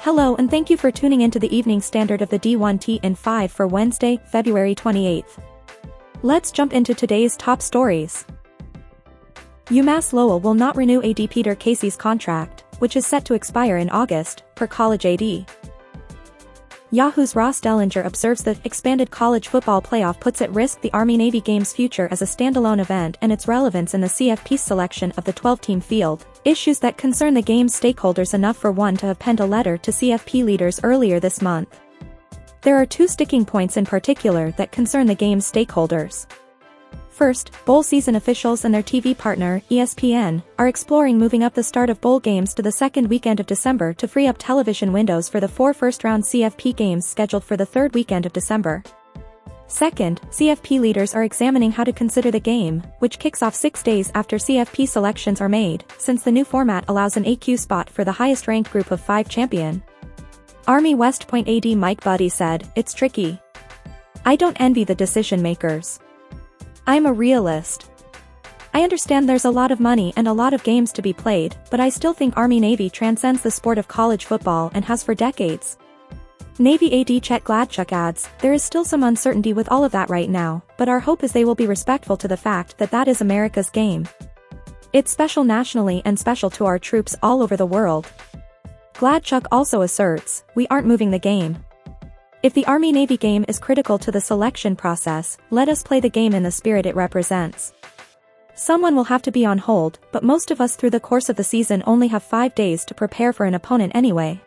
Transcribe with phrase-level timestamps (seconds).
[0.00, 3.52] Hello and thank you for tuning into the evening standard of the D1T in 5
[3.52, 5.40] for Wednesday, February 28th.
[6.22, 8.24] Let's jump into today's top stories.
[9.66, 13.90] UMass Lowell will not renew AD Peter Casey's contract, which is set to expire in
[13.90, 15.46] August, per College AD.
[16.94, 21.72] Yahoo's Ross Dellenger observes that expanded college football playoff puts at risk the Army-Navy Games'
[21.72, 25.80] future as a standalone event and its relevance in the CFP selection of the 12-team
[25.80, 29.78] field, issues that concern the game's stakeholders enough for one to have penned a letter
[29.78, 31.80] to CFP leaders earlier this month.
[32.60, 36.26] There are two sticking points in particular that concern the game's stakeholders.
[37.22, 41.88] First, bowl season officials and their TV partner, ESPN, are exploring moving up the start
[41.88, 45.38] of bowl games to the second weekend of December to free up television windows for
[45.38, 48.82] the four first-round CFP games scheduled for the third weekend of December.
[49.68, 54.10] Second, CFP leaders are examining how to consider the game, which kicks off six days
[54.16, 58.10] after CFP selections are made, since the new format allows an AQ spot for the
[58.10, 59.80] highest-ranked group of five champion.
[60.66, 63.38] Army West Point AD Mike Buddie said, It's tricky.
[64.24, 66.00] I don't envy the decision makers.
[66.84, 67.88] I'm a realist.
[68.74, 71.54] I understand there's a lot of money and a lot of games to be played,
[71.70, 75.78] but I still think Army-Navy transcends the sport of college football and has for decades.
[76.58, 80.28] Navy AD Chet Gladchuk adds, there is still some uncertainty with all of that right
[80.28, 83.20] now, but our hope is they will be respectful to the fact that that is
[83.20, 84.08] America's game.
[84.92, 88.10] It's special nationally and special to our troops all over the world.
[88.94, 91.64] Gladchuk also asserts, we aren't moving the game.
[92.42, 96.34] If the Army-Navy game is critical to the selection process, let us play the game
[96.34, 97.72] in the spirit it represents.
[98.56, 101.36] Someone will have to be on hold, but most of us through the course of
[101.36, 104.40] the season only have five days to prepare for an opponent anyway.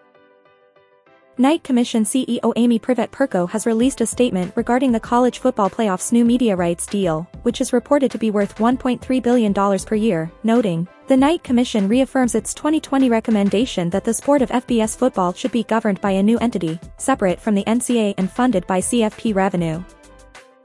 [1.37, 6.11] Knight Commission CEO Amy Privette Perko has released a statement regarding the college football playoff's
[6.11, 10.85] new media rights deal, which is reported to be worth $1.3 billion per year, noting,
[11.07, 15.63] the Knight Commission reaffirms its 2020 recommendation that the sport of FBS football should be
[15.63, 19.83] governed by a new entity, separate from the NCAA and funded by CFP revenue.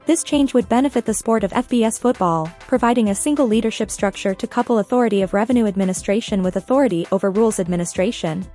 [0.06, 4.47] This change would benefit the sport of FBS football, providing a single leadership structure to
[4.47, 8.47] couple authority of revenue administration with authority over rules administration.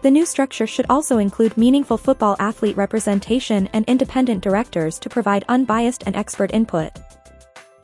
[0.00, 5.44] The new structure should also include meaningful football athlete representation and independent directors to provide
[5.48, 6.90] unbiased and expert input.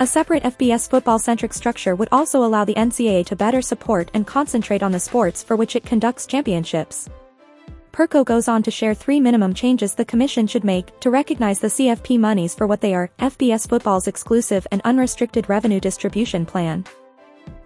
[0.01, 4.81] A separate FBS football-centric structure would also allow the NCAA to better support and concentrate
[4.81, 7.11] on the sports for which it conducts championships.
[7.91, 11.67] Perko goes on to share three minimum changes the Commission should make to recognize the
[11.67, 16.85] CFP monies for what they are, FBS football's exclusive and unrestricted revenue distribution plan.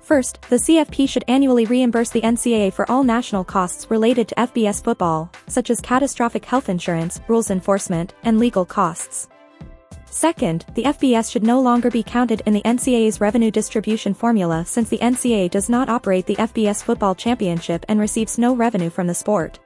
[0.00, 4.82] First, the CFP should annually reimburse the NCAA for all national costs related to FBS
[4.82, 9.28] football, such as catastrophic health insurance, rules enforcement, and legal costs.
[10.12, 14.90] Second, the FBS should no longer be counted in the NCAA's revenue distribution formula since
[14.90, 19.14] the NCAA does not operate the FBS football championship and receives no revenue from the
[19.14, 19.58] sport.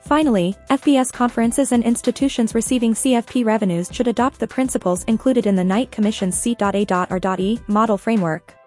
[0.00, 5.62] Finally, FBS conferences and institutions receiving CFP revenues should adopt the principles included in the
[5.62, 8.59] Knight Commission's C.A.R.E model framework.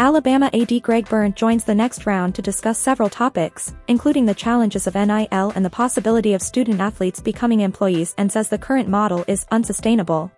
[0.00, 4.86] Alabama AD Greg Byrne joins the next round to discuss several topics, including the challenges
[4.86, 9.24] of NIL and the possibility of student athletes becoming employees and says the current model
[9.26, 10.30] is unsustainable.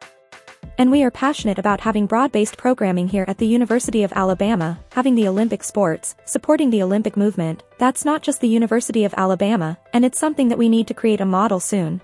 [0.79, 5.15] And we are passionate about having broad-based programming here at the University of Alabama, having
[5.15, 10.07] the Olympic sports, supporting the Olympic movement, that's not just the University of Alabama, and
[10.07, 12.01] it's something that we need to create a model soon.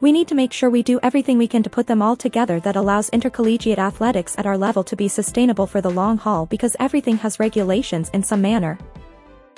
[0.00, 2.60] We need to make sure we do everything we can to put them all together
[2.60, 6.76] that allows intercollegiate athletics at our level to be sustainable for the long haul because
[6.78, 8.78] everything has regulations in some manner.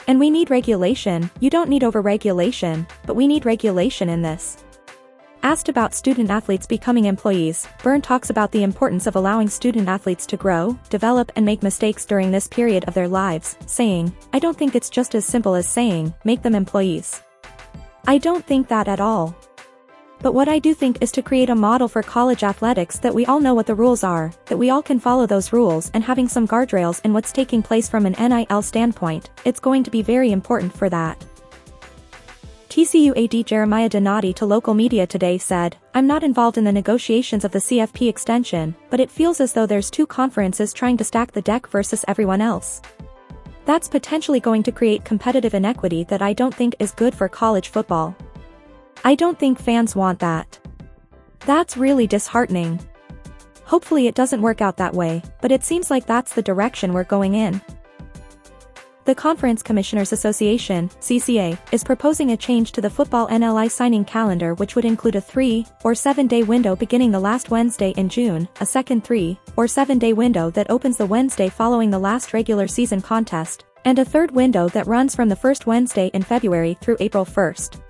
[0.06, 4.64] And we need regulation, you don't need over-regulation, but we need regulation in this.
[5.42, 10.24] Asked about student athletes becoming employees, Byrne talks about the importance of allowing student athletes
[10.26, 14.56] to grow, develop and make mistakes during this period of their lives, saying, I don't
[14.56, 17.22] think it's just as simple as saying, make them employees.
[18.06, 19.36] I don't think that at all.
[20.20, 23.24] But what I do think is to create a model for college athletics that we
[23.26, 26.28] all know what the rules are, that we all can follow those rules and having
[26.28, 30.32] some guardrails in what's taking place from an NIL standpoint, it's going to be very
[30.32, 31.24] important for that.
[32.68, 37.44] TCU AD Jeremiah Donati to local media today said, I'm not involved in the negotiations
[37.44, 41.32] of the CFP extension, but it feels as though there's two conferences trying to stack
[41.32, 42.82] the deck versus everyone else.
[43.64, 47.68] That's potentially going to create competitive inequity that I don't think is good for college
[47.68, 48.16] football.
[49.04, 50.58] I don't think fans want that.
[51.40, 52.80] That's really disheartening.
[53.64, 57.04] Hopefully it doesn't work out that way, but it seems like that's the direction we're
[57.04, 57.60] going in.
[59.04, 64.52] The Conference Commissioners Association, CCA, is proposing a change to the football NLI signing calendar
[64.54, 68.46] which would include a 3 or 7 day window beginning the last Wednesday in June,
[68.60, 72.66] a second 3 or 7 day window that opens the Wednesday following the last regular
[72.66, 76.98] season contest, And a third window that runs from the first Wednesday in February through
[77.00, 77.80] April 1st.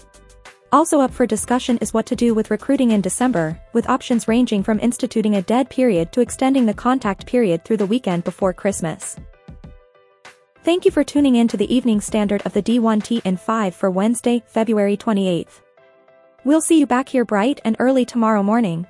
[0.70, 4.62] Also up for discussion is what to do with recruiting in December, with options ranging
[4.62, 9.16] from instituting a dead period to extending the contact period through the weekend before Christmas.
[10.64, 13.90] Thank you for tuning in to the evening standard of the D1T in 5 for
[13.90, 15.62] Wednesday, February 28th.
[16.44, 18.86] We'll see you back here bright and early tomorrow morning.